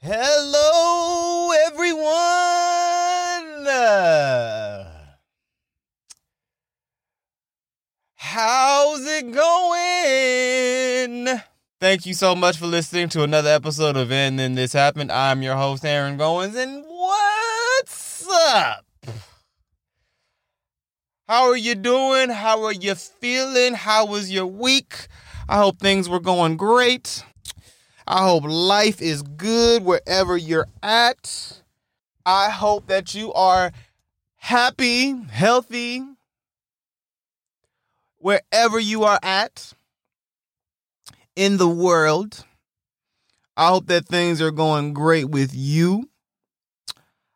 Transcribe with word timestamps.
Hello, 0.00 1.50
everyone. 1.66 2.06
How's 8.14 9.04
it 9.04 9.30
going? 9.30 11.38
Thank 11.78 12.06
you 12.06 12.14
so 12.14 12.34
much 12.34 12.56
for 12.56 12.64
listening 12.64 13.10
to 13.10 13.24
another 13.24 13.50
episode 13.50 13.98
of 13.98 14.10
And 14.10 14.38
Then 14.38 14.54
This 14.54 14.72
Happened. 14.72 15.12
I'm 15.12 15.42
your 15.42 15.56
host, 15.56 15.84
Aaron 15.84 16.16
Goins, 16.16 16.56
and 16.56 16.82
what's 16.86 18.26
up? 18.26 18.86
How 21.28 21.50
are 21.50 21.58
you 21.58 21.74
doing? 21.74 22.30
How 22.30 22.62
are 22.62 22.72
you 22.72 22.94
feeling? 22.94 23.74
How 23.74 24.06
was 24.06 24.30
your 24.30 24.46
week? 24.46 25.08
I 25.48 25.58
hope 25.58 25.78
things 25.78 26.08
were 26.08 26.20
going 26.20 26.56
great. 26.56 27.24
I 28.06 28.24
hope 28.26 28.44
life 28.46 29.00
is 29.00 29.22
good 29.22 29.84
wherever 29.84 30.36
you're 30.36 30.68
at. 30.82 31.62
I 32.24 32.50
hope 32.50 32.86
that 32.86 33.14
you 33.14 33.32
are 33.32 33.72
happy, 34.36 35.14
healthy, 35.26 36.02
wherever 38.18 38.78
you 38.78 39.04
are 39.04 39.18
at 39.22 39.72
in 41.36 41.56
the 41.56 41.68
world. 41.68 42.44
I 43.56 43.68
hope 43.68 43.86
that 43.86 44.06
things 44.06 44.40
are 44.40 44.50
going 44.50 44.94
great 44.94 45.28
with 45.28 45.54
you. 45.54 46.08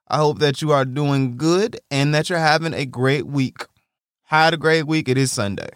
I 0.09 0.19
hope 0.19 0.39
that 0.39 0.63
you 0.63 0.71
are 0.73 0.85
doing 0.85 1.37
good 1.37 1.81
and 1.91 2.15
that 2.15 2.31
you're 2.31 2.39
having 2.39 2.75
a 2.75 2.87
great 2.87 3.27
week. 3.27 3.67
Had 4.23 4.55
a 4.55 4.57
great 4.57 4.87
week. 4.87 5.09
It 5.09 5.19
is 5.19 5.33
Sunday. 5.33 5.71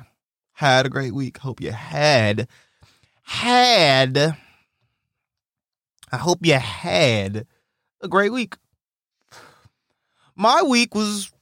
Had 0.60 0.84
a 0.84 0.90
great 0.90 1.14
week. 1.14 1.38
Hope 1.38 1.62
you 1.62 1.72
had, 1.72 2.46
had, 3.22 4.36
I 6.12 6.16
hope 6.18 6.44
you 6.44 6.52
had 6.52 7.46
a 8.02 8.08
great 8.08 8.30
week. 8.30 8.56
My 10.36 10.60
week 10.60 10.94
was, 10.94 11.32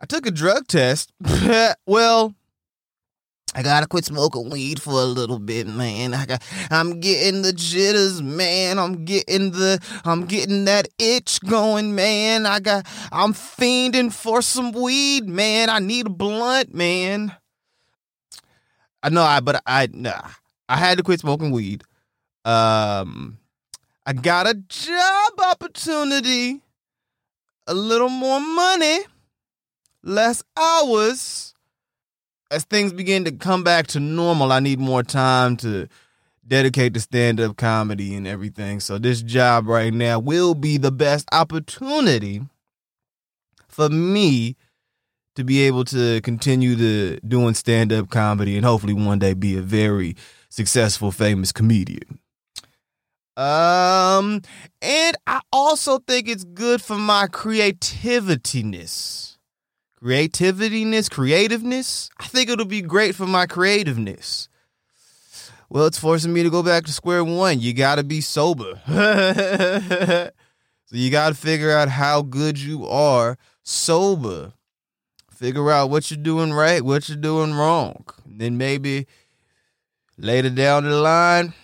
I 0.00 0.06
took 0.06 0.26
a 0.26 0.32
drug 0.32 0.66
test. 0.66 1.12
well, 1.86 2.34
I 3.54 3.62
gotta 3.62 3.86
quit 3.86 4.04
smoking 4.04 4.50
weed 4.50 4.82
for 4.82 4.94
a 4.94 5.04
little 5.04 5.38
bit, 5.38 5.68
man. 5.68 6.12
I 6.12 6.26
got, 6.26 6.42
I'm 6.72 6.98
getting 6.98 7.42
the 7.42 7.52
jitters, 7.52 8.20
man. 8.20 8.80
I'm 8.80 9.04
getting 9.04 9.52
the, 9.52 9.78
I'm 10.04 10.26
getting 10.26 10.64
that 10.64 10.88
itch 10.98 11.38
going, 11.48 11.94
man. 11.94 12.46
I 12.46 12.58
got, 12.58 12.84
I'm 13.12 13.32
fiending 13.32 14.12
for 14.12 14.42
some 14.42 14.72
weed, 14.72 15.28
man. 15.28 15.70
I 15.70 15.78
need 15.78 16.06
a 16.06 16.10
blunt, 16.10 16.74
man. 16.74 17.32
I 19.04 19.10
know, 19.10 19.22
I, 19.22 19.38
but 19.38 19.62
I, 19.66 19.88
nah, 19.92 20.30
I 20.68 20.76
had 20.76 20.98
to 20.98 21.04
quit 21.04 21.20
smoking 21.20 21.52
weed. 21.52 21.84
Um, 22.44 23.38
I 24.04 24.14
got 24.14 24.48
a 24.48 24.54
job 24.54 25.32
opportunity, 25.38 26.60
a 27.66 27.74
little 27.74 28.08
more 28.08 28.40
money, 28.40 29.00
less 30.02 30.42
hours 30.56 31.54
as 32.54 32.64
things 32.64 32.92
begin 32.92 33.24
to 33.24 33.32
come 33.32 33.64
back 33.64 33.88
to 33.88 34.00
normal, 34.00 34.52
I 34.52 34.60
need 34.60 34.78
more 34.78 35.02
time 35.02 35.56
to 35.58 35.88
dedicate 36.46 36.94
to 36.94 37.00
stand 37.00 37.40
up 37.40 37.56
comedy 37.56 38.14
and 38.14 38.28
everything. 38.28 38.78
So 38.80 38.96
this 38.96 39.22
job 39.22 39.66
right 39.66 39.92
now 39.92 40.20
will 40.20 40.54
be 40.54 40.76
the 40.76 40.92
best 40.92 41.28
opportunity 41.32 42.42
for 43.66 43.88
me 43.88 44.56
to 45.36 45.44
be 45.44 45.62
able 45.62 45.84
to 45.86 46.20
continue 46.22 46.76
to 46.76 47.20
doing 47.20 47.54
stand 47.54 47.92
up 47.92 48.10
comedy 48.10 48.56
and 48.56 48.64
hopefully 48.64 48.94
one 48.94 49.18
day 49.18 49.34
be 49.34 49.56
a 49.56 49.62
very 49.62 50.16
successful 50.48 51.10
famous 51.10 51.52
comedian. 51.52 52.18
Um 53.36 54.42
and 54.80 55.16
I 55.26 55.40
also 55.52 55.98
think 55.98 56.28
it's 56.28 56.44
good 56.44 56.80
for 56.80 56.96
my 56.96 57.26
creativityness 57.26 59.34
creativityness, 60.04 61.10
creativeness, 61.10 62.10
I 62.18 62.26
think 62.26 62.50
it'll 62.50 62.66
be 62.66 62.82
great 62.82 63.14
for 63.14 63.26
my 63.26 63.46
creativeness. 63.46 64.48
Well, 65.70 65.86
it's 65.86 65.98
forcing 65.98 66.32
me 66.32 66.42
to 66.42 66.50
go 66.50 66.62
back 66.62 66.84
to 66.84 66.92
square 66.92 67.24
one. 67.24 67.60
You 67.60 67.72
got 67.72 67.94
to 67.94 68.04
be 68.04 68.20
sober. 68.20 68.82
so 68.86 70.30
you 70.90 71.10
got 71.10 71.30
to 71.30 71.34
figure 71.34 71.70
out 71.70 71.88
how 71.88 72.20
good 72.20 72.58
you 72.58 72.86
are 72.86 73.38
sober. 73.62 74.52
Figure 75.36 75.70
out 75.70 75.90
what 75.90 76.10
you're 76.10 76.22
doing 76.22 76.52
right, 76.52 76.82
what 76.82 77.08
you're 77.08 77.16
doing 77.18 77.54
wrong. 77.54 78.04
Then 78.24 78.56
maybe 78.56 79.06
later 80.16 80.50
down 80.50 80.84
the 80.84 80.96
line, 80.96 81.54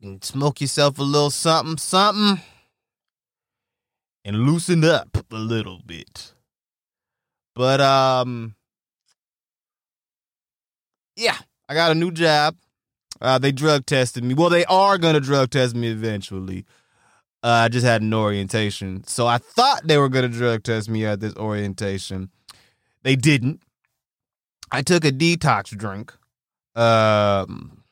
you 0.00 0.18
smoke 0.22 0.60
yourself 0.60 0.98
a 0.98 1.02
little 1.02 1.30
something, 1.30 1.78
something, 1.78 2.40
and 4.24 4.36
loosen 4.44 4.84
up 4.84 5.16
a 5.30 5.36
little 5.36 5.80
bit. 5.84 6.32
But 7.54 7.80
um, 7.80 8.54
yeah, 11.16 11.36
I 11.68 11.74
got 11.74 11.92
a 11.92 11.94
new 11.94 12.10
job. 12.10 12.56
Uh, 13.20 13.38
they 13.38 13.52
drug 13.52 13.86
tested 13.86 14.24
me. 14.24 14.34
Well, 14.34 14.50
they 14.50 14.64
are 14.66 14.98
gonna 14.98 15.20
drug 15.20 15.50
test 15.50 15.74
me 15.74 15.88
eventually. 15.88 16.66
Uh, 17.42 17.64
I 17.64 17.68
just 17.68 17.84
had 17.84 18.02
an 18.02 18.14
orientation, 18.14 19.04
so 19.06 19.26
I 19.26 19.38
thought 19.38 19.86
they 19.86 19.98
were 19.98 20.08
gonna 20.08 20.28
drug 20.28 20.62
test 20.62 20.88
me 20.88 21.06
at 21.06 21.20
this 21.20 21.34
orientation. 21.36 22.30
They 23.04 23.16
didn't. 23.16 23.60
I 24.72 24.82
took 24.82 25.04
a 25.04 25.12
detox 25.12 25.76
drink. 25.76 26.12
Um, 26.74 27.84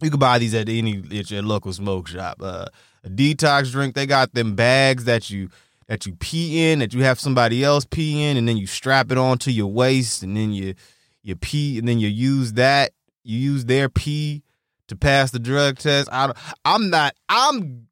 you 0.00 0.10
can 0.10 0.18
buy 0.18 0.38
these 0.38 0.54
at 0.54 0.68
any 0.68 1.02
at 1.18 1.30
your 1.30 1.42
local 1.42 1.72
smoke 1.72 2.08
shop. 2.08 2.38
Uh, 2.42 2.66
a 3.04 3.08
detox 3.08 3.70
drink. 3.70 3.94
They 3.94 4.04
got 4.04 4.34
them 4.34 4.54
bags 4.54 5.04
that 5.04 5.30
you 5.30 5.48
that 5.86 6.04
you 6.04 6.14
pee 6.16 6.70
in, 6.70 6.80
that 6.80 6.92
you 6.92 7.02
have 7.04 7.18
somebody 7.18 7.64
else 7.64 7.86
pee 7.86 8.22
in, 8.24 8.36
and 8.36 8.46
then 8.46 8.58
you 8.58 8.66
strap 8.66 9.10
it 9.10 9.16
onto 9.16 9.50
your 9.50 9.68
waist, 9.68 10.22
and 10.22 10.36
then 10.36 10.52
you 10.52 10.74
you 11.22 11.36
pee, 11.36 11.78
and 11.78 11.88
then 11.88 11.98
you 11.98 12.08
use 12.08 12.54
that, 12.54 12.92
you 13.24 13.38
use 13.38 13.64
their 13.64 13.88
pee 13.88 14.42
to 14.88 14.96
pass 14.96 15.30
the 15.30 15.38
drug 15.38 15.78
test. 15.78 16.08
I, 16.12 16.32
I'm 16.64 16.90
not. 16.90 17.14
I'm 17.28 17.86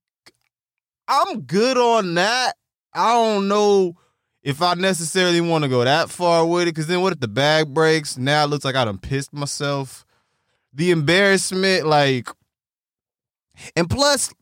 I'm 1.09 1.43
good 1.43 1.79
on 1.79 2.15
that. 2.15 2.55
I 2.93 3.13
don't 3.13 3.49
know 3.49 3.97
if 4.47 4.63
I 4.63 4.75
necessarily 4.75 5.41
want 5.41 5.65
to 5.65 5.69
go 5.69 5.83
that 5.83 6.09
far 6.09 6.47
with 6.47 6.63
it, 6.63 6.67
because 6.67 6.87
then 6.87 7.01
what 7.01 7.13
if 7.13 7.19
the 7.19 7.27
bag 7.27 7.75
breaks? 7.75 8.17
Now 8.17 8.45
it 8.45 8.47
looks 8.47 8.65
like 8.65 8.77
I 8.77 8.85
done 8.85 8.97
pissed 8.97 9.33
myself. 9.33 10.07
The 10.73 10.93
embarrassment, 10.93 11.85
like, 11.85 12.29
and 13.75 13.91
plus, 13.91 14.33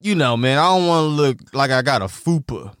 you 0.00 0.16
know, 0.16 0.36
man, 0.36 0.58
I 0.58 0.76
don't 0.76 0.88
want 0.88 1.04
to 1.04 1.22
look 1.22 1.54
like 1.54 1.70
I 1.70 1.82
got 1.82 2.02
a 2.02 2.06
fupa. 2.06 2.74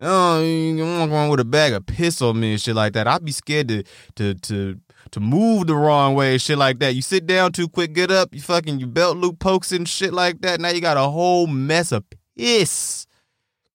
Oh, 0.00 0.40
I'm 0.40 1.10
going 1.10 1.28
with 1.28 1.40
a 1.40 1.44
bag 1.44 1.74
of 1.74 1.84
piss 1.84 2.22
on 2.22 2.40
me 2.40 2.52
and 2.52 2.60
shit 2.60 2.74
like 2.74 2.94
that. 2.94 3.06
I'd 3.06 3.22
be 3.22 3.32
scared 3.32 3.68
to 3.68 3.82
to 4.16 4.34
to 4.34 4.80
to 5.10 5.20
move 5.20 5.66
the 5.66 5.76
wrong 5.76 6.14
way 6.14 6.32
and 6.32 6.40
shit 6.40 6.56
like 6.56 6.78
that. 6.78 6.94
You 6.94 7.02
sit 7.02 7.26
down 7.26 7.52
too 7.52 7.68
quick, 7.68 7.92
get 7.92 8.10
up, 8.10 8.34
you 8.34 8.40
fucking 8.40 8.80
your 8.80 8.88
belt 8.88 9.18
loop 9.18 9.40
pokes 9.40 9.72
and 9.72 9.86
shit 9.86 10.14
like 10.14 10.40
that. 10.40 10.58
Now 10.58 10.70
you 10.70 10.80
got 10.80 10.96
a 10.96 11.10
whole 11.10 11.46
mess 11.46 11.92
of 11.92 12.02
piss. 12.34 13.06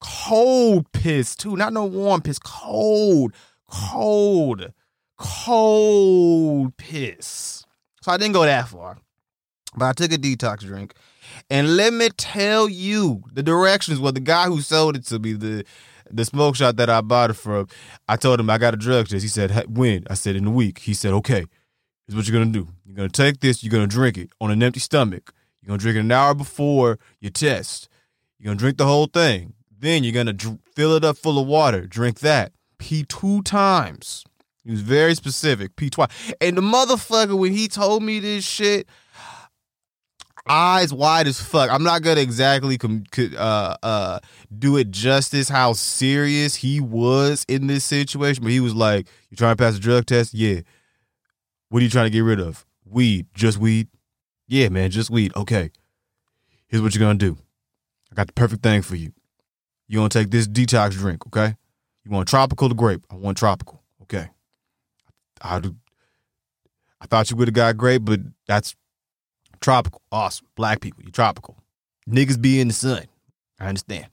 Cold 0.01 0.91
piss 0.91 1.35
too. 1.35 1.55
Not 1.55 1.73
no 1.73 1.85
warm 1.85 2.21
piss. 2.21 2.39
Cold. 2.39 3.33
Cold. 3.69 4.73
Cold 5.17 6.77
piss. 6.77 7.65
So 8.01 8.11
I 8.11 8.17
didn't 8.17 8.33
go 8.33 8.43
that 8.43 8.69
far. 8.69 8.97
But 9.75 9.85
I 9.85 9.93
took 9.93 10.11
a 10.11 10.17
detox 10.17 10.59
drink 10.59 10.93
and 11.49 11.75
let 11.75 11.93
me 11.93 12.09
tell 12.17 12.67
you 12.67 13.23
the 13.33 13.43
directions. 13.43 13.99
Well, 13.99 14.11
the 14.11 14.19
guy 14.19 14.45
who 14.45 14.61
sold 14.61 14.95
it 14.95 15.05
to 15.07 15.19
me, 15.19 15.33
the 15.33 15.63
the 16.11 16.25
smoke 16.25 16.55
shop 16.55 16.77
that 16.77 16.89
I 16.89 17.01
bought 17.01 17.29
it 17.29 17.35
from, 17.35 17.67
I 18.07 18.15
told 18.15 18.39
him 18.39 18.49
I 18.49 18.57
got 18.57 18.73
a 18.73 18.77
drug 18.77 19.07
test. 19.07 19.21
He 19.21 19.27
said, 19.29 19.51
when? 19.67 20.05
I 20.09 20.15
said, 20.15 20.35
in 20.35 20.47
a 20.47 20.51
week. 20.51 20.79
He 20.79 20.95
said, 20.95 21.13
okay, 21.13 21.45
here's 22.07 22.15
what 22.15 22.27
you're 22.27 22.35
going 22.35 22.51
to 22.51 22.59
do. 22.63 22.67
You're 22.83 22.95
going 22.95 23.09
to 23.09 23.21
take 23.21 23.41
this, 23.41 23.63
you're 23.63 23.71
going 23.71 23.87
to 23.87 23.95
drink 23.95 24.17
it 24.17 24.31
on 24.41 24.49
an 24.49 24.63
empty 24.63 24.79
stomach. 24.79 25.33
You're 25.61 25.67
going 25.67 25.79
to 25.79 25.83
drink 25.83 25.97
it 25.97 25.99
an 25.99 26.11
hour 26.11 26.33
before 26.33 26.97
your 27.19 27.29
test. 27.31 27.89
You're 28.39 28.45
going 28.45 28.57
to 28.57 28.61
drink 28.61 28.77
the 28.77 28.85
whole 28.85 29.05
thing. 29.05 29.53
Then 29.79 30.03
you're 30.03 30.13
going 30.13 30.37
to 30.37 30.59
fill 30.75 30.95
it 30.95 31.03
up 31.05 31.17
full 31.17 31.39
of 31.39 31.47
water. 31.47 31.87
Drink 31.87 32.19
that. 32.19 32.51
Pee 32.77 33.03
two 33.03 33.41
times. 33.43 34.25
He 34.63 34.71
was 34.71 34.81
very 34.81 35.15
specific. 35.15 35.75
Pee 35.75 35.89
twice. 35.89 36.09
And 36.41 36.57
the 36.57 36.61
motherfucker, 36.61 37.37
when 37.37 37.53
he 37.53 37.67
told 37.67 38.03
me 38.03 38.19
this 38.19 38.43
shit, 38.43 38.87
eyes 40.47 40.93
wide 40.93 41.27
as 41.27 41.41
fuck. 41.41 41.69
I'm 41.69 41.83
not 41.83 42.01
gonna 42.01 42.21
exactly 42.21 42.77
com- 42.77 43.03
uh, 43.17 43.75
uh, 43.83 44.19
do 44.57 44.77
it 44.77 44.91
justice 44.91 45.47
how 45.47 45.73
serious 45.73 46.55
he 46.55 46.79
was 46.79 47.45
in 47.47 47.67
this 47.67 47.85
situation, 47.85 48.43
but 48.43 48.51
he 48.51 48.59
was 48.59 48.73
like, 48.73 49.07
"You 49.29 49.37
trying 49.37 49.55
to 49.55 49.63
pass 49.63 49.75
a 49.75 49.79
drug 49.79 50.05
test? 50.07 50.33
Yeah. 50.33 50.61
What 51.69 51.81
are 51.81 51.83
you 51.83 51.89
trying 51.89 52.05
to 52.05 52.09
get 52.09 52.21
rid 52.21 52.39
of? 52.39 52.65
Weed? 52.85 53.27
Just 53.33 53.59
weed? 53.59 53.87
Yeah, 54.47 54.69
man, 54.69 54.89
just 54.89 55.11
weed. 55.11 55.35
Okay. 55.35 55.69
Here's 56.67 56.81
what 56.81 56.95
you're 56.95 57.05
gonna 57.05 57.19
do. 57.19 57.37
I 58.11 58.15
got 58.15 58.27
the 58.27 58.33
perfect 58.33 58.63
thing 58.63 58.81
for 58.81 58.95
you. 58.95 59.11
You're 59.89 59.99
gonna 59.99 60.09
take 60.09 60.29
this 60.29 60.47
detox 60.47 60.91
drink, 60.91 61.25
okay? 61.27 61.55
You 62.05 62.11
want 62.11 62.29
tropical 62.29 62.69
to 62.69 62.75
grape? 62.75 63.03
I 63.09 63.15
want 63.15 63.37
tropical. 63.37 63.81
Okay. 64.03 64.29
I 65.41 65.59
do. 65.59 65.75
I 67.01 67.07
thought 67.07 67.31
you 67.31 67.37
would 67.37 67.47
have 67.47 67.55
got 67.55 67.75
grape, 67.75 68.05
but 68.05 68.19
that's 68.47 68.75
tropical. 69.61 70.01
Awesome. 70.11 70.47
Black 70.55 70.79
people, 70.79 71.03
you 71.03 71.11
tropical. 71.11 71.57
Niggas 72.07 72.39
be 72.39 72.59
in 72.59 72.67
the 72.67 72.73
sun. 72.73 73.05
I 73.59 73.67
understand. 73.67 74.07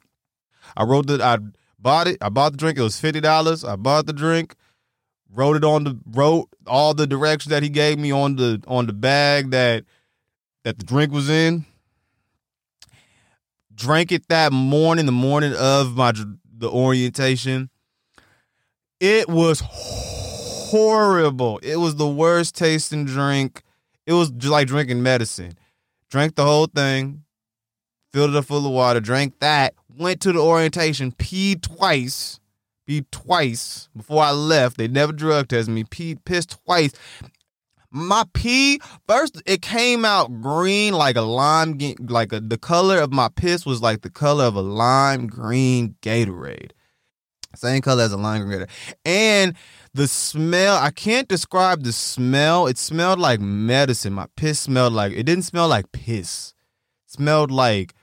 I 0.76 0.84
wrote 0.84 1.08
that 1.08 1.20
I 1.20 1.38
bought 1.78 2.08
it. 2.08 2.16
I 2.22 2.30
bought 2.30 2.52
the 2.52 2.58
drink. 2.58 2.78
It 2.78 2.82
was 2.82 2.98
fifty 2.98 3.20
dollars. 3.20 3.62
I 3.62 3.76
bought 3.76 4.06
the 4.06 4.12
drink. 4.14 4.56
Wrote 5.30 5.56
it 5.56 5.64
on 5.64 5.84
the 5.84 5.98
wrote 6.10 6.48
all 6.66 6.94
the 6.94 7.06
directions 7.06 7.50
that 7.50 7.62
he 7.62 7.68
gave 7.68 7.98
me 7.98 8.12
on 8.12 8.36
the 8.36 8.62
on 8.66 8.86
the 8.86 8.94
bag 8.94 9.50
that 9.50 9.84
that 10.64 10.78
the 10.78 10.84
drink 10.84 11.12
was 11.12 11.28
in. 11.28 11.66
Drank 13.76 14.10
it 14.10 14.28
that 14.28 14.52
morning, 14.52 15.06
the 15.06 15.12
morning 15.12 15.54
of 15.54 15.96
my 15.96 16.12
the 16.58 16.70
orientation. 16.70 17.68
It 18.98 19.28
was 19.28 19.62
horrible. 19.62 21.58
It 21.58 21.76
was 21.76 21.96
the 21.96 22.08
worst 22.08 22.54
tasting 22.54 23.04
drink. 23.04 23.62
It 24.06 24.14
was 24.14 24.32
like 24.44 24.68
drinking 24.68 25.02
medicine. 25.02 25.58
Drank 26.08 26.36
the 26.36 26.44
whole 26.44 26.66
thing, 26.66 27.24
filled 28.12 28.30
it 28.30 28.36
up 28.36 28.46
full 28.46 28.64
of 28.64 28.72
water, 28.72 29.00
drank 29.00 29.40
that, 29.40 29.74
went 29.98 30.20
to 30.22 30.32
the 30.32 30.38
orientation, 30.38 31.12
peed 31.12 31.62
twice, 31.62 32.40
peed 32.88 33.06
twice 33.10 33.88
before 33.94 34.22
I 34.22 34.30
left. 34.30 34.78
They 34.78 34.88
never 34.88 35.12
drug 35.12 35.48
tested 35.48 35.74
me, 35.74 35.84
peed, 35.84 36.24
pissed 36.24 36.58
twice. 36.64 36.92
My 37.96 38.24
pee 38.34 38.78
first 39.08 39.42
it 39.46 39.62
came 39.62 40.04
out 40.04 40.42
green 40.42 40.92
like 40.92 41.16
a 41.16 41.22
lime 41.22 41.78
like 41.98 42.30
a, 42.30 42.40
the 42.40 42.58
color 42.58 42.98
of 42.98 43.10
my 43.10 43.30
piss 43.34 43.64
was 43.64 43.80
like 43.80 44.02
the 44.02 44.10
color 44.10 44.44
of 44.44 44.54
a 44.54 44.60
lime 44.60 45.26
green 45.28 45.96
Gatorade. 46.02 46.72
Same 47.54 47.80
color 47.80 48.02
as 48.02 48.12
a 48.12 48.18
lime 48.18 48.44
green 48.44 48.60
Gatorade. 48.60 48.70
And 49.06 49.56
the 49.94 50.06
smell, 50.06 50.76
I 50.76 50.90
can't 50.90 51.26
describe 51.26 51.84
the 51.84 51.92
smell. 51.92 52.66
It 52.66 52.76
smelled 52.76 53.18
like 53.18 53.40
medicine. 53.40 54.12
My 54.12 54.26
piss 54.36 54.60
smelled 54.60 54.92
like 54.92 55.12
it 55.12 55.22
didn't 55.22 55.44
smell 55.44 55.66
like 55.66 55.90
piss. 55.92 56.52
It 57.06 57.12
smelled 57.12 57.50
like 57.50 57.94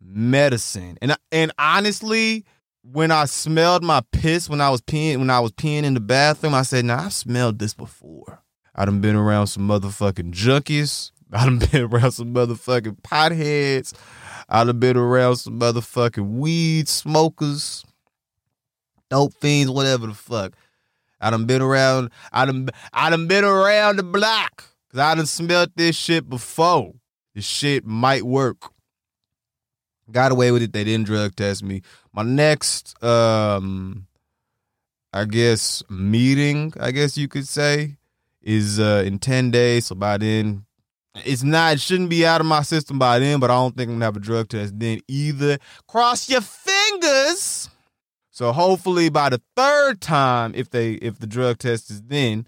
medicine. 0.00 0.98
And 1.00 1.16
and 1.30 1.52
honestly, 1.56 2.44
when 2.82 3.12
I 3.12 3.26
smelled 3.26 3.84
my 3.84 4.00
piss 4.10 4.48
when 4.50 4.60
I 4.60 4.70
was 4.70 4.80
peeing 4.80 5.18
when 5.18 5.30
I 5.30 5.38
was 5.38 5.52
peeing 5.52 5.84
in 5.84 5.94
the 5.94 6.00
bathroom, 6.00 6.52
I 6.52 6.62
said, 6.62 6.84
"Now 6.84 6.96
nah, 6.96 7.04
I've 7.04 7.12
smelled 7.12 7.60
this 7.60 7.74
before." 7.74 8.42
I 8.76 8.84
done 8.84 9.00
been 9.00 9.16
around 9.16 9.46
some 9.46 9.66
motherfucking 9.66 10.32
junkies. 10.32 11.10
I 11.32 11.46
done 11.46 11.58
been 11.72 11.84
around 11.84 12.12
some 12.12 12.34
motherfucking 12.34 13.00
potheads. 13.00 13.94
I 14.48 14.64
done 14.64 14.78
been 14.78 14.98
around 14.98 15.36
some 15.36 15.58
motherfucking 15.58 16.36
weed 16.36 16.88
smokers, 16.88 17.84
dope 19.08 19.32
fiends, 19.40 19.70
whatever 19.70 20.06
the 20.06 20.14
fuck. 20.14 20.52
I 21.20 21.30
done 21.30 21.46
been 21.46 21.62
around. 21.62 22.10
I 22.30 22.44
done 22.44 22.68
I 22.92 23.08
done 23.08 23.26
been 23.26 23.44
around 23.44 23.96
the 23.96 24.02
block 24.02 24.64
because 24.86 25.00
I 25.00 25.14
done 25.14 25.26
smelled 25.26 25.72
this 25.74 25.96
shit 25.96 26.28
before. 26.28 26.92
This 27.34 27.46
shit 27.46 27.86
might 27.86 28.24
work. 28.24 28.70
Got 30.10 30.32
away 30.32 30.52
with 30.52 30.62
it. 30.62 30.72
They 30.72 30.84
didn't 30.84 31.06
drug 31.06 31.34
test 31.34 31.64
me. 31.64 31.82
My 32.12 32.22
next, 32.22 33.02
um, 33.02 34.06
I 35.12 35.24
guess, 35.24 35.82
meeting, 35.90 36.72
I 36.78 36.92
guess 36.92 37.18
you 37.18 37.26
could 37.26 37.48
say, 37.48 37.96
is 38.46 38.78
uh, 38.78 39.02
in 39.04 39.18
10 39.18 39.50
days. 39.50 39.86
So 39.86 39.96
by 39.96 40.16
then, 40.16 40.64
it's 41.24 41.42
not, 41.42 41.74
it 41.74 41.80
shouldn't 41.80 42.10
be 42.10 42.24
out 42.24 42.40
of 42.40 42.46
my 42.46 42.62
system 42.62 42.98
by 42.98 43.18
then, 43.18 43.40
but 43.40 43.50
I 43.50 43.54
don't 43.54 43.76
think 43.76 43.88
I'm 43.88 43.96
gonna 43.96 44.04
have 44.04 44.16
a 44.16 44.20
drug 44.20 44.48
test 44.48 44.78
then 44.78 45.00
either. 45.08 45.58
Cross 45.88 46.30
your 46.30 46.40
fingers. 46.40 47.68
So 48.30 48.52
hopefully 48.52 49.08
by 49.08 49.30
the 49.30 49.42
third 49.56 50.00
time, 50.00 50.52
if 50.54 50.70
they 50.70 50.92
if 50.92 51.18
the 51.18 51.26
drug 51.26 51.58
test 51.58 51.90
is 51.90 52.02
then, 52.02 52.46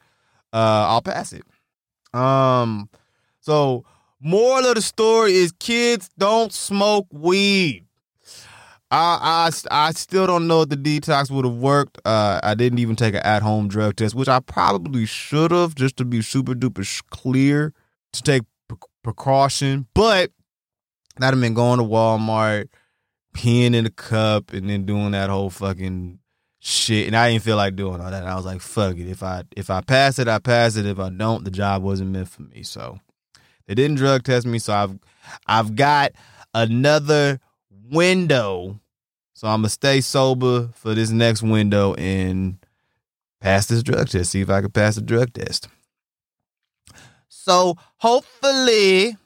uh, 0.52 0.86
I'll 0.88 1.02
pass 1.02 1.32
it. 1.32 1.42
Um, 2.14 2.88
so 3.40 3.84
moral 4.20 4.66
of 4.66 4.76
the 4.76 4.82
story 4.82 5.32
is 5.32 5.52
kids 5.52 6.10
don't 6.16 6.52
smoke 6.52 7.06
weed. 7.10 7.87
I 8.90 9.50
I 9.70 9.88
I 9.88 9.92
still 9.92 10.26
don't 10.26 10.46
know 10.46 10.62
if 10.62 10.70
the 10.70 10.76
detox 10.76 11.30
would 11.30 11.44
have 11.44 11.56
worked. 11.56 11.98
Uh, 12.04 12.40
I 12.42 12.54
didn't 12.54 12.78
even 12.78 12.96
take 12.96 13.14
an 13.14 13.20
at 13.22 13.42
home 13.42 13.68
drug 13.68 13.96
test, 13.96 14.14
which 14.14 14.28
I 14.28 14.40
probably 14.40 15.04
should 15.04 15.50
have 15.50 15.74
just 15.74 15.96
to 15.98 16.04
be 16.04 16.22
super 16.22 16.54
duper 16.54 17.02
clear 17.10 17.74
to 18.12 18.22
take 18.22 18.42
precaution. 19.02 19.86
But 19.94 20.32
that'd 21.18 21.36
have 21.36 21.42
been 21.42 21.54
going 21.54 21.78
to 21.78 21.84
Walmart, 21.84 22.68
peeing 23.34 23.74
in 23.74 23.84
the 23.84 23.90
cup, 23.90 24.52
and 24.52 24.70
then 24.70 24.86
doing 24.86 25.10
that 25.10 25.28
whole 25.28 25.50
fucking 25.50 26.18
shit. 26.60 27.06
And 27.06 27.16
I 27.16 27.30
didn't 27.30 27.44
feel 27.44 27.56
like 27.56 27.76
doing 27.76 28.00
all 28.00 28.10
that. 28.10 28.22
And 28.22 28.30
I 28.30 28.36
was 28.36 28.46
like, 28.46 28.60
fuck 28.60 28.96
it. 28.96 29.08
If 29.08 29.22
I 29.22 29.42
if 29.56 29.68
I 29.68 29.82
pass 29.82 30.18
it, 30.18 30.28
I 30.28 30.38
pass 30.38 30.76
it. 30.76 30.86
If 30.86 30.98
I 30.98 31.10
don't, 31.10 31.44
the 31.44 31.50
job 31.50 31.82
wasn't 31.82 32.10
meant 32.10 32.28
for 32.28 32.42
me. 32.42 32.62
So 32.62 32.98
they 33.66 33.74
didn't 33.74 33.96
drug 33.96 34.22
test 34.22 34.46
me. 34.46 34.58
So 34.58 34.72
I've 34.72 34.98
I've 35.46 35.76
got 35.76 36.12
another 36.54 37.40
window. 37.90 38.80
So 39.34 39.46
I'm 39.46 39.60
gonna 39.60 39.68
stay 39.68 40.00
sober 40.00 40.70
for 40.74 40.94
this 40.94 41.10
next 41.10 41.42
window 41.42 41.94
and 41.94 42.58
pass 43.40 43.66
this 43.66 43.82
drug 43.82 44.08
test. 44.08 44.32
See 44.32 44.40
if 44.40 44.50
I 44.50 44.60
can 44.60 44.70
pass 44.70 44.96
the 44.96 45.02
drug 45.02 45.32
test. 45.32 45.68
So 47.28 47.76
hopefully 47.98 49.16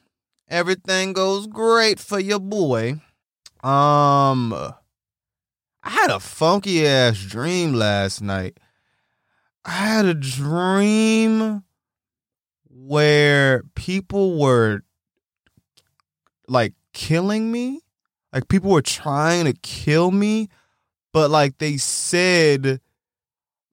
everything 0.49 1.13
goes 1.13 1.47
great 1.47 1.99
for 1.99 2.21
your 2.21 2.41
boy. 2.41 3.01
Um 3.63 4.53
I 5.85 5.91
had 5.91 6.11
a 6.11 6.21
funky 6.21 6.87
ass 6.87 7.19
dream 7.19 7.73
last 7.73 8.21
night. 8.21 8.59
I 9.65 9.71
had 9.71 10.05
a 10.05 10.15
dream 10.15 11.65
where 12.69 13.63
people 13.75 14.39
were 14.39 14.83
like 16.47 16.75
killing 16.93 17.51
me 17.51 17.81
like 18.33 18.49
people 18.49 18.71
were 18.71 18.83
trying 18.83 19.45
to 19.45 19.53
kill 19.53 20.11
me, 20.11 20.49
but 21.13 21.31
like 21.31 21.59
they 21.59 21.77
said, 21.77 22.81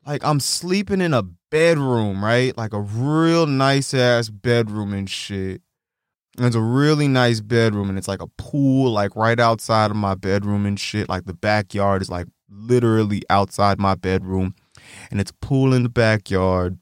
like 0.05 0.23
I'm 0.23 0.39
sleeping 0.39 1.01
in 1.01 1.13
a 1.13 1.23
bedroom, 1.23 2.23
right? 2.23 2.55
Like 2.57 2.73
a 2.73 2.81
real 2.81 3.47
nice 3.47 3.93
ass 3.93 4.29
bedroom 4.29 4.93
and 4.93 5.09
shit. 5.09 5.61
And 6.37 6.45
it's 6.45 6.55
a 6.55 6.61
really 6.61 7.07
nice 7.07 7.41
bedroom 7.41 7.89
and 7.89 7.97
it's 7.97 8.07
like 8.07 8.21
a 8.21 8.27
pool 8.37 8.91
like 8.91 9.15
right 9.15 9.39
outside 9.39 9.91
of 9.91 9.97
my 9.97 10.15
bedroom 10.15 10.65
and 10.65 10.79
shit. 10.79 11.09
Like 11.09 11.25
the 11.25 11.33
backyard 11.33 12.01
is 12.01 12.09
like 12.09 12.27
literally 12.49 13.23
outside 13.29 13.79
my 13.79 13.95
bedroom. 13.95 14.55
And 15.11 15.19
it's 15.19 15.31
a 15.31 15.45
pool 15.45 15.73
in 15.73 15.83
the 15.83 15.89
backyard. 15.89 16.77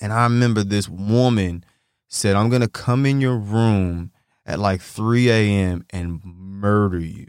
And 0.00 0.12
I 0.12 0.24
remember 0.24 0.62
this 0.62 0.88
woman 0.88 1.64
said, 2.08 2.36
I'm 2.36 2.48
gonna 2.48 2.68
come 2.68 3.06
in 3.06 3.20
your 3.20 3.36
room 3.36 4.12
at 4.50 4.58
like 4.58 4.80
3 4.80 5.30
a.m. 5.30 5.84
and 5.90 6.20
murder 6.24 6.98
you. 6.98 7.28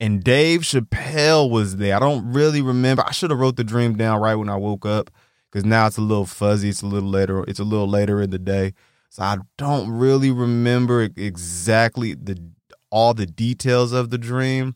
And 0.00 0.24
Dave 0.24 0.62
Chappelle 0.62 1.48
was 1.48 1.76
there. 1.76 1.94
I 1.94 2.00
don't 2.00 2.32
really 2.32 2.62
remember. 2.62 3.04
I 3.06 3.12
should 3.12 3.30
have 3.30 3.38
wrote 3.38 3.56
the 3.56 3.64
dream 3.64 3.96
down 3.96 4.20
right 4.20 4.34
when 4.34 4.48
I 4.48 4.56
woke 4.56 4.84
up 4.86 5.10
because 5.50 5.64
now 5.64 5.86
it's 5.86 5.98
a 5.98 6.02
little 6.02 6.26
fuzzy. 6.26 6.70
It's 6.70 6.82
a 6.82 6.86
little 6.86 7.08
later. 7.08 7.44
It's 7.46 7.60
a 7.60 7.64
little 7.64 7.88
later 7.88 8.20
in 8.20 8.30
the 8.30 8.38
day, 8.38 8.72
so 9.10 9.22
I 9.22 9.36
don't 9.58 9.90
really 9.90 10.30
remember 10.30 11.02
exactly 11.02 12.14
the 12.14 12.42
all 12.90 13.14
the 13.14 13.26
details 13.26 13.92
of 13.92 14.10
the 14.10 14.18
dream. 14.18 14.74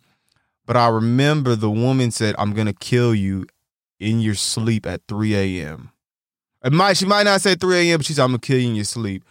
But 0.65 0.77
I 0.77 0.89
remember 0.89 1.57
the 1.57 1.71
woman 1.71 2.11
said, 2.11 2.35
"I'm 2.39 2.53
gonna 2.53 2.73
kill 2.73 3.15
you 3.15 3.47
in 3.99 4.21
your 4.21 4.35
sleep 4.35 4.87
at 4.87 5.01
3 5.09 5.35
a.m." 5.35 5.91
It 6.63 6.73
might 6.73 6.99
she 6.99 7.07
might 7.07 7.25
not 7.25 7.41
say 7.41 7.55
3 7.55 7.77
a.m., 7.77 7.99
but 7.99 8.07
she 8.07 8.13
said, 8.13 8.25
"I'm 8.25 8.31
gonna 8.31 8.39
kill 8.39 8.59
you 8.59 8.69
in 8.69 8.75
your 8.77 8.85
sleep." 8.85 9.25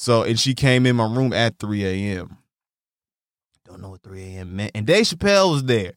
So 0.00 0.22
and 0.22 0.38
she 0.38 0.54
came 0.54 0.86
in 0.86 0.94
my 0.94 1.12
room 1.12 1.32
at 1.32 1.58
3 1.58 1.84
a.m. 1.84 2.38
Don't 3.64 3.82
know 3.82 3.90
what 3.90 4.02
3 4.04 4.22
a.m. 4.22 4.54
meant. 4.54 4.70
And 4.76 4.86
Dave 4.86 5.04
Chappelle 5.04 5.50
was 5.50 5.64
there. 5.64 5.94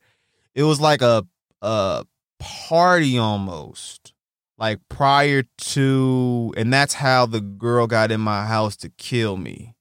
It 0.55 0.63
was 0.63 0.81
like 0.81 1.03
a 1.03 1.23
a 1.61 2.03
party 2.39 3.19
almost. 3.19 4.13
Like 4.57 4.79
prior 4.89 5.43
to 5.43 6.53
and 6.57 6.73
that's 6.73 6.95
how 6.95 7.27
the 7.27 7.41
girl 7.41 7.85
got 7.85 8.11
in 8.11 8.21
my 8.21 8.43
house 8.47 8.75
to 8.77 8.89
kill 8.89 9.37
me. 9.37 9.75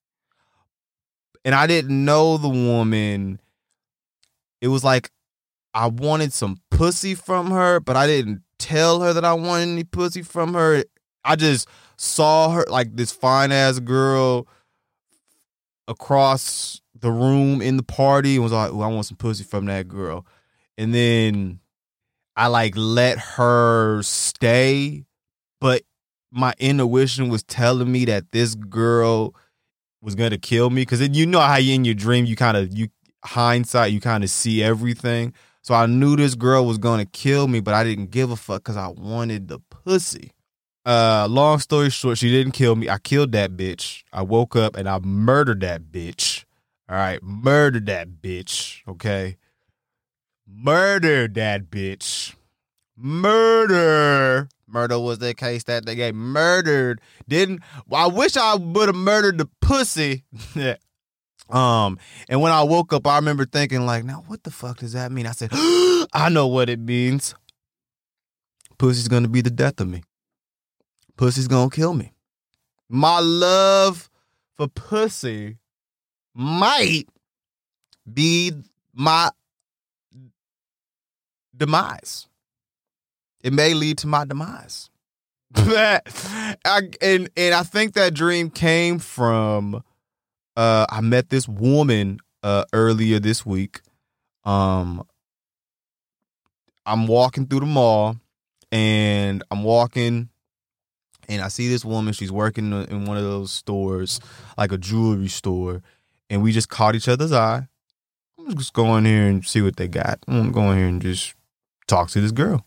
And 1.42 1.54
I 1.54 1.66
didn't 1.66 2.04
know 2.04 2.36
the 2.36 2.48
woman. 2.50 3.40
It 4.60 4.68
was 4.68 4.84
like 4.84 5.10
I 5.72 5.86
wanted 5.86 6.34
some 6.34 6.58
pussy 6.70 7.14
from 7.14 7.50
her, 7.52 7.80
but 7.80 7.96
I 7.96 8.06
didn't 8.06 8.42
tell 8.58 9.00
her 9.00 9.14
that 9.14 9.24
I 9.24 9.32
wanted 9.32 9.70
any 9.70 9.84
pussy 9.84 10.20
from 10.20 10.52
her. 10.52 10.84
I 11.24 11.36
just 11.36 11.68
saw 12.00 12.50
her 12.50 12.64
like 12.68 12.96
this 12.96 13.12
fine 13.12 13.52
ass 13.52 13.78
girl 13.78 14.48
across 15.86 16.80
the 16.98 17.10
room 17.10 17.60
in 17.60 17.76
the 17.76 17.82
party 17.82 18.36
and 18.36 18.42
was 18.42 18.52
like, 18.52 18.70
I 18.70 18.72
want 18.72 19.04
some 19.04 19.18
pussy 19.18 19.44
from 19.44 19.66
that 19.66 19.86
girl. 19.86 20.24
And 20.78 20.94
then 20.94 21.60
I 22.36 22.46
like 22.46 22.72
let 22.74 23.18
her 23.18 24.00
stay, 24.02 25.04
but 25.60 25.82
my 26.30 26.54
intuition 26.58 27.28
was 27.28 27.42
telling 27.42 27.92
me 27.92 28.06
that 28.06 28.32
this 28.32 28.54
girl 28.54 29.34
was 30.00 30.14
gonna 30.14 30.38
kill 30.38 30.70
me. 30.70 30.86
Cause 30.86 31.06
you 31.06 31.26
know 31.26 31.40
how 31.40 31.56
you 31.56 31.74
in 31.74 31.84
your 31.84 31.94
dream, 31.94 32.24
you 32.24 32.34
kind 32.34 32.56
of 32.56 32.72
you 32.76 32.88
hindsight, 33.26 33.92
you 33.92 34.00
kind 34.00 34.24
of 34.24 34.30
see 34.30 34.62
everything. 34.62 35.34
So 35.60 35.74
I 35.74 35.84
knew 35.84 36.16
this 36.16 36.34
girl 36.34 36.64
was 36.64 36.78
gonna 36.78 37.04
kill 37.04 37.46
me, 37.46 37.60
but 37.60 37.74
I 37.74 37.84
didn't 37.84 38.10
give 38.10 38.30
a 38.30 38.36
fuck 38.36 38.62
because 38.62 38.78
I 38.78 38.88
wanted 38.88 39.48
the 39.48 39.58
pussy. 39.58 40.32
Uh, 40.90 41.28
long 41.30 41.60
story 41.60 41.88
short, 41.88 42.18
she 42.18 42.28
didn't 42.28 42.50
kill 42.50 42.74
me. 42.74 42.88
I 42.88 42.98
killed 42.98 43.30
that 43.30 43.52
bitch. 43.52 44.02
I 44.12 44.22
woke 44.22 44.56
up 44.56 44.74
and 44.74 44.88
I 44.88 44.98
murdered 44.98 45.60
that 45.60 45.92
bitch. 45.92 46.44
All 46.88 46.96
right, 46.96 47.22
murdered 47.22 47.86
that 47.86 48.08
bitch. 48.20 48.80
Okay, 48.88 49.36
murdered 50.48 51.34
that 51.34 51.70
bitch. 51.70 52.34
Murder. 52.96 54.48
Murder 54.66 54.98
was 54.98 55.20
the 55.20 55.32
case 55.32 55.62
that 55.64 55.86
they 55.86 55.94
gave. 55.94 56.16
Murdered. 56.16 57.00
Didn't. 57.28 57.60
I 57.92 58.08
wish 58.08 58.36
I 58.36 58.56
would 58.56 58.88
have 58.88 58.96
murdered 58.96 59.38
the 59.38 59.48
pussy. 59.60 60.24
um, 61.50 62.00
and 62.28 62.40
when 62.40 62.50
I 62.50 62.64
woke 62.64 62.92
up, 62.92 63.06
I 63.06 63.14
remember 63.14 63.44
thinking 63.44 63.86
like, 63.86 64.02
now 64.02 64.24
what 64.26 64.42
the 64.42 64.50
fuck 64.50 64.78
does 64.78 64.94
that 64.94 65.12
mean? 65.12 65.28
I 65.28 65.32
said, 65.32 65.50
I 66.12 66.30
know 66.32 66.48
what 66.48 66.68
it 66.68 66.80
means. 66.80 67.36
Pussy's 68.76 69.06
gonna 69.06 69.28
be 69.28 69.40
the 69.40 69.50
death 69.50 69.80
of 69.80 69.86
me. 69.86 70.02
Pussy's 71.20 71.48
gonna 71.48 71.68
kill 71.68 71.92
me. 71.92 72.14
My 72.88 73.20
love 73.20 74.08
for 74.56 74.68
pussy 74.68 75.58
might 76.34 77.04
be 78.10 78.52
my 78.94 79.28
demise. 81.54 82.26
It 83.44 83.52
may 83.52 83.74
lead 83.74 83.98
to 83.98 84.06
my 84.06 84.24
demise. 84.24 84.88
I, 85.56 86.00
and 87.02 87.28
and 87.36 87.54
I 87.54 87.64
think 87.64 87.92
that 87.92 88.14
dream 88.14 88.48
came 88.48 88.98
from 88.98 89.84
uh, 90.56 90.86
I 90.88 91.02
met 91.02 91.28
this 91.28 91.46
woman 91.46 92.20
uh, 92.42 92.64
earlier 92.72 93.18
this 93.18 93.44
week. 93.44 93.82
Um, 94.44 95.06
I'm 96.86 97.06
walking 97.06 97.46
through 97.46 97.60
the 97.60 97.66
mall 97.66 98.16
and 98.72 99.44
I'm 99.50 99.64
walking 99.64 100.29
and 101.30 101.42
I 101.42 101.48
see 101.48 101.68
this 101.68 101.84
woman. 101.84 102.12
She's 102.12 102.32
working 102.32 102.72
in 102.72 103.04
one 103.04 103.16
of 103.16 103.22
those 103.22 103.52
stores, 103.52 104.20
like 104.58 104.72
a 104.72 104.78
jewelry 104.78 105.28
store, 105.28 105.80
and 106.28 106.42
we 106.42 106.52
just 106.52 106.68
caught 106.68 106.96
each 106.96 107.08
other's 107.08 107.32
eye. 107.32 107.68
I'm 108.38 108.58
just 108.58 108.72
going 108.72 109.04
here 109.04 109.28
and 109.28 109.46
see 109.46 109.62
what 109.62 109.76
they 109.76 109.86
got. 109.86 110.18
I'm 110.26 110.50
going 110.50 110.76
here 110.76 110.88
and 110.88 111.00
just 111.00 111.34
talk 111.86 112.10
to 112.10 112.20
this 112.20 112.32
girl. 112.32 112.66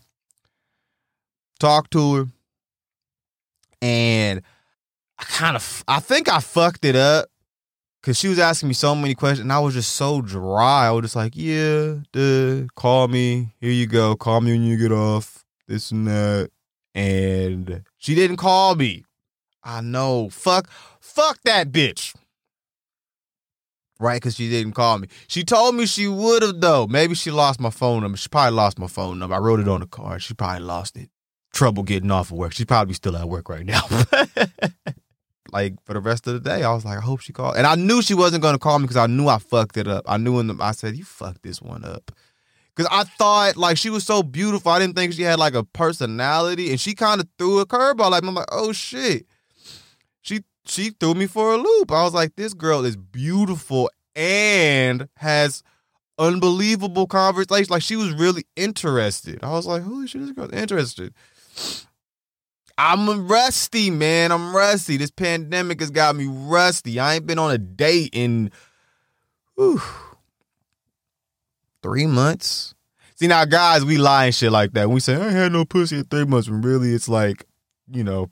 Talk 1.60 1.90
to 1.92 2.16
her, 2.16 2.28
and 3.82 4.42
I 5.20 5.24
kind 5.26 5.56
of, 5.56 5.84
I 5.88 6.00
think 6.00 6.32
I 6.32 6.40
fucked 6.40 6.86
it 6.86 6.96
up 6.96 7.28
because 8.02 8.18
she 8.18 8.28
was 8.28 8.40
asking 8.40 8.70
me 8.70 8.74
so 8.74 8.96
many 8.96 9.14
questions, 9.14 9.42
and 9.42 9.52
I 9.54 9.60
was 9.60 9.74
just 9.74 9.92
so 9.92 10.22
dry. 10.22 10.88
I 10.88 10.92
was 10.92 11.04
just 11.04 11.16
like, 11.16 11.34
"Yeah, 11.36 11.96
duh, 12.12 12.68
call 12.76 13.08
me. 13.08 13.54
Here 13.60 13.72
you 13.72 13.88
go. 13.88 14.16
Call 14.16 14.42
me 14.42 14.52
when 14.54 14.64
you 14.64 14.78
get 14.78 14.92
off. 14.92 15.44
This 15.68 15.92
and 15.92 16.08
that." 16.08 16.50
And 16.96 17.84
she 17.98 18.16
didn't 18.16 18.38
call 18.38 18.76
me. 18.76 19.04
I 19.64 19.82
know. 19.82 20.30
Fuck, 20.30 20.70
fuck 21.00 21.40
that 21.46 21.72
bitch. 21.72 22.16
Right? 24.00 24.18
Because 24.18 24.36
she 24.36 24.50
didn't 24.50 24.74
call 24.74 24.98
me. 25.00 25.08
She 25.28 25.44
told 25.44 25.76
me 25.76 25.86
she 25.86 26.08
would 26.08 26.42
have, 26.42 26.60
though. 26.60 26.88
Maybe 26.88 27.16
she 27.16 27.32
lost 27.32 27.60
my 27.60 27.70
phone 27.70 28.02
number. 28.02 28.18
She 28.18 28.28
probably 28.28 28.56
lost 28.56 28.78
my 28.78 28.88
phone 28.88 29.20
number. 29.20 29.36
I 29.36 29.40
wrote 29.40 29.60
it 29.60 29.68
on 29.68 29.80
the 29.80 29.88
card. 29.88 30.22
She 30.22 30.34
probably 30.34 30.64
lost 30.64 30.98
it. 30.98 31.10
Trouble 31.54 31.84
getting 31.84 32.12
off 32.12 32.32
of 32.32 32.38
work. 32.38 32.54
She's 32.54 32.66
probably 32.66 32.96
still 32.96 33.16
at 33.16 33.30
work 33.30 33.48
right 33.48 33.66
now. 33.66 33.82
like 35.54 35.76
for 35.86 35.94
the 35.94 36.02
rest 36.02 36.28
of 36.28 36.34
the 36.34 36.40
day, 36.40 36.64
I 36.64 36.74
was 36.74 36.84
like, 36.84 36.98
I 36.98 37.02
hope 37.02 37.22
she 37.22 37.32
called. 37.32 37.56
And 37.56 37.66
I 37.66 37.76
knew 37.76 38.02
she 38.02 38.16
wasn't 38.16 38.42
going 38.42 38.56
to 38.56 38.60
call 38.60 38.80
me 38.80 38.84
because 38.84 38.98
I 38.98 39.08
knew 39.08 39.28
I 39.28 39.38
fucked 39.38 39.78
it 39.78 39.88
up. 39.88 40.04
I 40.08 40.18
knew 40.18 40.40
in 40.40 40.48
the, 40.48 40.58
I 40.60 40.72
said, 40.72 40.98
You 40.98 41.06
fucked 41.06 41.44
this 41.44 41.62
one 41.62 41.86
up. 41.86 42.12
Cause 42.76 42.88
I 42.90 43.04
thought 43.04 43.56
like 43.56 43.78
she 43.78 43.92
was 43.92 44.04
so 44.04 44.24
beautiful. 44.24 44.72
I 44.72 44.80
didn't 44.80 44.96
think 44.96 45.14
she 45.14 45.22
had 45.22 45.38
like 45.38 45.54
a 45.54 45.64
personality, 45.64 46.72
and 46.72 46.80
she 46.80 46.96
kind 46.96 47.22
of 47.22 47.28
threw 47.38 47.60
a 47.60 47.66
curveball. 47.68 48.12
Like 48.12 48.24
I'm 48.24 48.34
like, 48.34 48.48
oh 48.52 48.72
shit. 48.72 49.28
She 50.22 50.42
she 50.66 50.90
threw 50.90 51.14
me 51.14 51.28
for 51.28 51.54
a 51.54 51.58
loop. 51.58 51.92
I 51.92 52.04
was 52.04 52.14
like, 52.14 52.36
this 52.36 52.54
girl 52.54 52.84
is 52.84 52.96
beautiful 52.96 53.92
and 54.16 55.08
has 55.18 55.62
unbelievable 56.18 57.06
conversation. 57.08 57.68
Like 57.70 57.84
she 57.84 57.96
was 57.96 58.12
really 58.12 58.46
interested. 58.56 59.44
I 59.44 59.52
was 59.52 59.68
like, 59.68 59.84
holy 59.84 60.08
shit, 60.08 60.22
this 60.22 60.32
girl's 60.32 60.52
interested. 60.52 61.14
I'm 62.78 63.28
rusty, 63.28 63.92
man. 63.92 64.32
I'm 64.32 64.56
rusty. 64.56 64.98
This 64.98 65.12
pandemic 65.12 65.80
has 65.80 65.92
got 65.92 66.16
me 66.16 66.28
rusty. 66.28 67.00
I 67.00 67.16
ain't 67.16 67.28
been 67.28 67.40
on 67.40 67.52
a 67.52 67.58
date 67.58 68.10
in 68.14 68.52
whew, 69.56 69.82
three 71.84 72.08
months. 72.08 72.74
See 73.16 73.28
now, 73.28 73.46
guys, 73.46 73.86
we 73.86 73.98
lie 73.98 74.26
and 74.26 74.36
shit 74.36 74.52
like 74.52 74.72
that. 74.74 74.90
we 74.90 75.00
say 75.00 75.16
I 75.16 75.26
ain't 75.26 75.34
had 75.34 75.52
no 75.52 75.66
pussy 75.66 75.98
in 75.98 76.06
three 76.06 76.26
months, 76.26 76.50
when 76.50 76.62
really 76.62 76.94
it's 76.94 77.08
like, 77.08 77.46
you 77.92 78.04
know, 78.04 78.32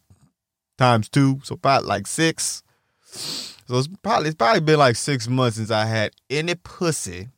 times 0.77 1.09
two, 1.09 1.39
so 1.43 1.55
about 1.55 1.85
like 1.85 2.07
six. 2.07 2.63
So 3.03 3.77
it's 3.77 3.87
probably 4.01 4.29
it's 4.29 4.35
probably 4.35 4.61
been 4.61 4.79
like 4.79 4.95
six 4.95 5.27
months 5.27 5.57
since 5.57 5.69
I 5.69 5.85
had 5.85 6.13
any 6.29 6.55
pussy, 6.55 7.29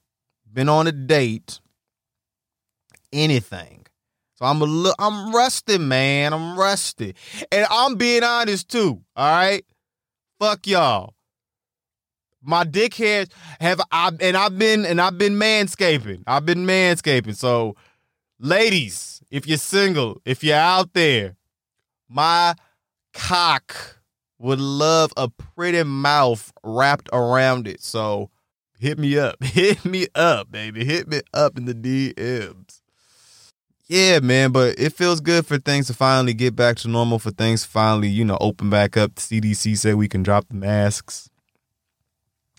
been 0.51 0.69
on 0.69 0.87
a 0.87 0.91
date, 0.91 1.59
anything. 3.11 3.85
So 4.35 4.45
I'm 4.45 4.61
a 4.61 4.65
little, 4.65 4.95
I'm 4.97 5.35
rusty, 5.35 5.77
man. 5.77 6.33
I'm 6.33 6.57
rusty, 6.57 7.15
and 7.51 7.67
I'm 7.69 7.95
being 7.95 8.23
honest 8.23 8.69
too. 8.69 9.01
All 9.15 9.35
right, 9.35 9.65
fuck 10.39 10.65
y'all 10.65 11.13
my 12.43 12.63
dickheads 12.63 13.31
have 13.59 13.81
I 13.91 14.11
and 14.19 14.37
I've 14.37 14.57
been 14.57 14.85
and 14.85 14.99
I've 14.99 15.17
been 15.17 15.35
manscaping. 15.35 16.23
I've 16.27 16.45
been 16.45 16.65
manscaping. 16.65 17.35
So, 17.35 17.75
ladies, 18.39 19.21
if 19.31 19.47
you're 19.47 19.57
single, 19.57 20.21
if 20.25 20.43
you're 20.43 20.57
out 20.57 20.93
there, 20.93 21.35
my 22.09 22.55
cock 23.13 23.99
would 24.39 24.59
love 24.59 25.13
a 25.15 25.29
pretty 25.29 25.83
mouth 25.83 26.51
wrapped 26.63 27.09
around 27.13 27.67
it. 27.67 27.81
So, 27.81 28.29
hit 28.77 28.99
me 28.99 29.17
up. 29.17 29.41
Hit 29.43 29.85
me 29.85 30.07
up, 30.13 30.51
baby. 30.51 30.83
Hit 30.83 31.07
me 31.07 31.21
up 31.33 31.57
in 31.57 31.65
the 31.65 31.73
DMs. 31.73 32.81
Yeah, 33.87 34.19
man, 34.19 34.51
but 34.51 34.79
it 34.79 34.93
feels 34.93 35.19
good 35.19 35.45
for 35.45 35.57
things 35.57 35.87
to 35.87 35.93
finally 35.93 36.33
get 36.33 36.55
back 36.55 36.77
to 36.77 36.87
normal, 36.87 37.19
for 37.19 37.31
things 37.31 37.65
finally, 37.65 38.07
you 38.07 38.23
know, 38.23 38.37
open 38.39 38.69
back 38.69 38.95
up. 38.97 39.15
The 39.15 39.21
CDC 39.21 39.77
said 39.77 39.95
we 39.95 40.07
can 40.07 40.23
drop 40.23 40.47
the 40.47 40.55
masks 40.55 41.29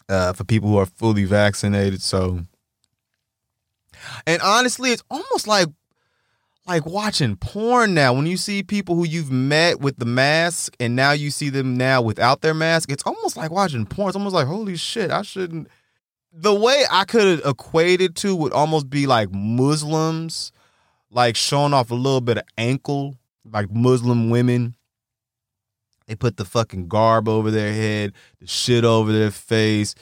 uh, 0.09 0.33
for 0.33 0.45
people 0.45 0.69
who 0.69 0.79
are 0.79 0.87
fully 0.87 1.25
vaccinated. 1.25 2.03
So, 2.03 2.41
and 4.27 4.43
honestly, 4.43 4.91
it's 4.91 5.05
almost 5.11 5.47
like 5.47 5.69
like 6.67 6.87
watching 6.87 7.37
porn 7.37 7.95
now. 7.95 8.15
When 8.15 8.27
you 8.27 8.37
see 8.37 8.63
people 8.63 8.95
who 8.95 9.05
you've 9.05 9.31
met 9.31 9.81
with 9.81 9.99
the 9.99 10.07
mask, 10.07 10.75
and 10.81 10.97
now 10.97 11.13
you 11.13 11.31
see 11.31 11.51
them 11.51 11.77
now 11.77 12.01
without 12.01 12.41
their 12.41 12.55
mask, 12.55 12.91
it's 12.91 13.03
almost 13.05 13.37
like 13.37 13.51
watching 13.51 13.87
porn. 13.87 14.09
It's 14.09 14.17
almost 14.17 14.35
like 14.35 14.47
holy 14.47 14.77
shit, 14.77 15.11
I 15.11 15.23
shouldn't. 15.23 15.69
The 16.33 16.55
way 16.55 16.85
I 16.91 17.05
could 17.05 17.47
equate 17.47 18.01
it 18.01 18.17
to 18.17 18.35
would 18.35 18.53
almost 18.53 18.91
be 18.91 19.07
like 19.07 19.31
Muslims, 19.33 20.53
like 21.11 21.37
showing 21.37 21.73
off 21.73 21.91
a 21.91 21.95
little 21.95 22.21
bit 22.21 22.39
of 22.39 22.45
ankle, 22.59 23.17
like 23.51 23.71
Muslim 23.71 24.31
women 24.31 24.75
they 26.07 26.15
put 26.15 26.37
the 26.37 26.45
fucking 26.45 26.89
garb 26.89 27.29
over 27.29 27.51
their 27.51 27.73
head, 27.73 28.13
the 28.41 28.47
shit 28.47 28.85
over 28.85 29.13
their 29.13 29.31
face, 29.31 29.95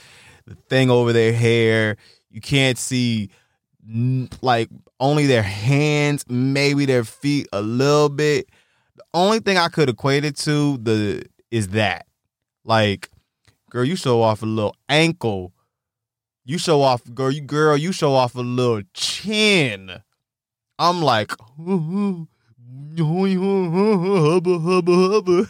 the 0.47 0.55
thing 0.55 0.91
over 0.91 1.13
their 1.13 1.33
hair. 1.33 1.97
You 2.31 2.41
can't 2.41 2.79
see 2.79 3.31
like 4.41 4.69
only 5.01 5.27
their 5.27 5.43
hands, 5.43 6.25
maybe 6.29 6.87
their 6.87 7.05
feet 7.05 7.49
a 7.53 7.63
little 7.63 8.09
bit. 8.09 8.49
The 8.97 9.05
only 9.15 9.41
thing 9.41 9.57
I 9.57 9.69
could 9.69 9.89
equate 9.89 10.25
it 10.25 10.37
to 10.39 10.79
the 10.79 11.25
is 11.51 11.69
that. 11.69 12.07
Like, 12.65 13.11
girl, 13.71 13.85
you 13.85 13.97
show 13.97 14.23
off 14.23 14.43
a 14.43 14.47
little 14.47 14.77
ankle. 14.89 15.53
You 16.45 16.59
show 16.59 16.83
off, 16.83 17.03
girl, 17.15 17.31
you 17.31 17.41
girl, 17.41 17.77
you 17.77 17.93
show 17.93 18.15
off 18.15 18.35
a 18.35 18.41
little 18.41 18.83
chin. 18.95 20.03
I'm 20.79 21.03
like, 21.03 21.33
ooh, 21.61 22.27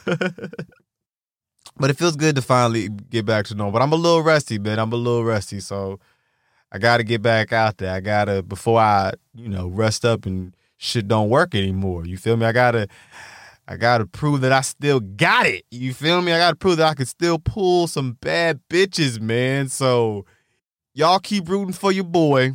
but 1.76 1.90
it 1.90 1.96
feels 1.96 2.16
good 2.16 2.36
to 2.36 2.42
finally 2.42 2.88
get 2.88 3.24
back 3.24 3.46
to 3.46 3.54
normal. 3.54 3.72
But 3.72 3.82
I'm 3.82 3.92
a 3.92 3.96
little 3.96 4.22
rusty, 4.22 4.58
man. 4.58 4.78
I'm 4.78 4.92
a 4.92 4.96
little 4.96 5.24
rusty, 5.24 5.60
so 5.60 6.00
I 6.70 6.78
got 6.78 6.96
to 6.98 7.04
get 7.04 7.22
back 7.22 7.52
out 7.52 7.78
there. 7.78 7.92
I 7.92 8.00
gotta 8.00 8.42
before 8.42 8.80
I, 8.80 9.12
you 9.34 9.48
know, 9.48 9.68
rust 9.68 10.04
up 10.04 10.26
and 10.26 10.54
shit 10.76 11.06
don't 11.06 11.28
work 11.28 11.54
anymore. 11.54 12.06
You 12.06 12.16
feel 12.16 12.36
me? 12.36 12.46
I 12.46 12.52
gotta, 12.52 12.88
I 13.68 13.76
gotta 13.76 14.06
prove 14.06 14.40
that 14.40 14.52
I 14.52 14.62
still 14.62 15.00
got 15.00 15.46
it. 15.46 15.64
You 15.70 15.94
feel 15.94 16.22
me? 16.22 16.32
I 16.32 16.38
gotta 16.38 16.56
prove 16.56 16.78
that 16.78 16.88
I 16.88 16.94
can 16.94 17.06
still 17.06 17.38
pull 17.38 17.86
some 17.86 18.18
bad 18.20 18.60
bitches, 18.68 19.20
man. 19.20 19.68
So 19.68 20.24
y'all 20.94 21.20
keep 21.20 21.48
rooting 21.48 21.74
for 21.74 21.92
your 21.92 22.04
boy. 22.04 22.52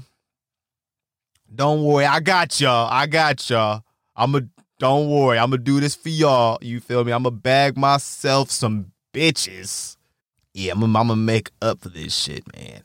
Don't 1.54 1.84
worry, 1.84 2.06
I 2.06 2.20
got 2.20 2.60
y'all. 2.60 2.90
I 2.92 3.08
got 3.08 3.50
y'all. 3.50 3.84
I'm 4.18 4.36
a 4.36 4.42
don't 4.80 5.10
worry, 5.10 5.38
I'm 5.40 5.52
gonna 5.52 5.62
do 5.62 5.80
this 5.80 5.96
for 5.96 6.10
y'all. 6.10 6.58
You 6.62 6.80
feel 6.80 7.04
me? 7.04 7.12
I'm 7.12 7.24
gonna 7.24 7.36
bag 7.36 7.78
myself 7.78 8.52
some 8.52 8.92
bitches. 9.14 9.98
Yeah, 10.54 10.74
I'm 10.74 10.92
gonna, 10.92 11.16
make 11.16 11.52
up 11.62 11.82
for 11.82 11.90
this 11.90 12.16
shit, 12.16 12.44
man. 12.56 12.82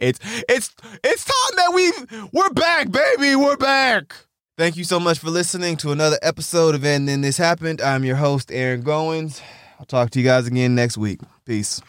It's 0.00 0.18
it's 0.48 0.74
it's 1.04 1.24
time 1.24 1.56
that 1.56 1.72
we 1.74 1.92
we're 2.32 2.50
back, 2.50 2.90
baby. 2.90 3.36
We're 3.36 3.56
back. 3.56 4.14
Thank 4.58 4.76
you 4.76 4.84
so 4.84 5.00
much 5.00 5.18
for 5.18 5.30
listening 5.30 5.76
to 5.78 5.92
another 5.92 6.18
episode 6.22 6.74
of 6.74 6.84
And 6.84 7.08
Then 7.08 7.22
This 7.22 7.38
Happened. 7.38 7.80
I'm 7.80 8.04
your 8.04 8.16
host, 8.16 8.50
Aaron 8.52 8.82
Goins. 8.82 9.40
I'll 9.78 9.86
talk 9.86 10.10
to 10.10 10.18
you 10.18 10.24
guys 10.24 10.46
again 10.46 10.74
next 10.74 10.98
week. 10.98 11.20
Peace. 11.46 11.80